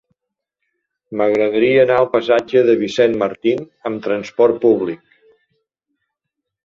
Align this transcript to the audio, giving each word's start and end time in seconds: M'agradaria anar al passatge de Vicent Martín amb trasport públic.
M'agradaria 1.19 1.83
anar 1.83 1.99
al 2.03 2.09
passatge 2.15 2.63
de 2.69 2.77
Vicent 2.81 3.13
Martín 3.25 3.63
amb 3.91 4.03
trasport 4.09 4.59
públic. 4.65 5.17